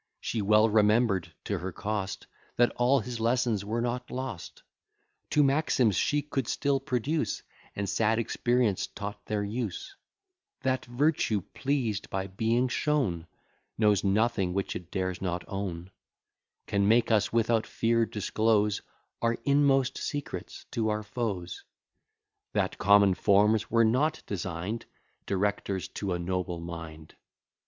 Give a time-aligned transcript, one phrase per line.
[0.19, 4.63] She well remember'd to her cost, That all his lessons were not lost.
[5.29, 7.43] Two maxims she could still produce,
[7.75, 9.95] And sad experience taught their use;
[10.61, 13.27] That virtue, pleased by being shown,
[13.77, 15.91] Knows nothing which it dares not own;
[16.65, 18.81] Can make us without fear disclose
[19.21, 21.63] Our inmost secrets to our foes;
[22.53, 24.87] That common forms were not design'd
[25.27, 27.13] Directors to a noble mind.